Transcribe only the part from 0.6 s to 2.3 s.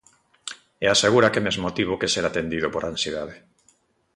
E asegura que mesmo tivo que ser